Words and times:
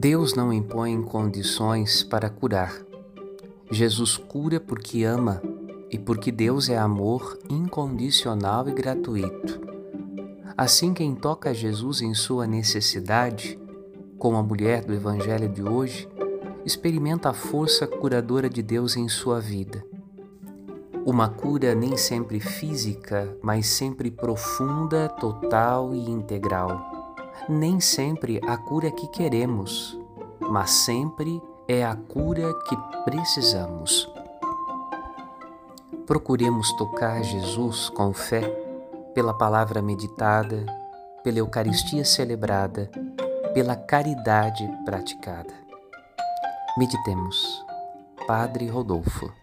Deus 0.00 0.34
não 0.34 0.50
impõe 0.50 1.02
condições 1.02 2.02
para 2.02 2.30
curar. 2.30 2.74
Jesus 3.70 4.16
cura 4.16 4.58
porque 4.58 5.04
ama 5.04 5.42
e 5.90 5.98
porque 5.98 6.32
Deus 6.32 6.70
é 6.70 6.78
amor 6.78 7.38
incondicional 7.50 8.66
e 8.66 8.72
gratuito. 8.72 9.60
Assim, 10.56 10.94
quem 10.94 11.14
toca 11.14 11.52
Jesus 11.52 12.00
em 12.00 12.14
sua 12.14 12.46
necessidade, 12.46 13.60
como 14.16 14.38
a 14.38 14.42
mulher 14.42 14.86
do 14.86 14.94
Evangelho 14.94 15.50
de 15.50 15.62
hoje, 15.62 16.08
experimenta 16.64 17.28
a 17.28 17.34
força 17.34 17.86
curadora 17.86 18.48
de 18.48 18.62
Deus 18.62 18.96
em 18.96 19.06
sua 19.06 19.38
vida. 19.38 19.84
Uma 21.04 21.28
cura 21.28 21.74
nem 21.74 21.98
sempre 21.98 22.40
física, 22.40 23.36
mas 23.42 23.66
sempre 23.66 24.10
profunda, 24.10 25.10
total 25.10 25.94
e 25.94 26.08
integral 26.08 26.99
nem 27.48 27.80
sempre 27.80 28.40
a 28.46 28.56
cura 28.56 28.90
que 28.90 29.06
queremos, 29.08 29.98
mas 30.40 30.70
sempre 30.70 31.42
é 31.66 31.84
a 31.84 31.94
cura 31.94 32.52
que 32.68 32.76
precisamos. 33.04 34.08
Procuremos 36.06 36.72
tocar 36.72 37.22
Jesus 37.22 37.88
com 37.88 38.12
fé 38.12 38.42
pela 39.14 39.32
palavra 39.32 39.80
meditada, 39.80 40.66
pela 41.22 41.38
Eucaristia 41.38 42.04
celebrada, 42.04 42.90
pela 43.54 43.76
caridade 43.76 44.68
praticada. 44.84 45.52
Meditemos. 46.76 47.64
Padre 48.26 48.68
Rodolfo. 48.68 49.39